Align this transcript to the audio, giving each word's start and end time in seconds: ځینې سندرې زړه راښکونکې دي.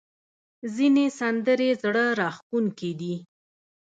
ځینې 0.75 1.05
سندرې 1.19 1.69
زړه 1.81 2.05
راښکونکې 2.19 2.91
دي. 2.99 3.15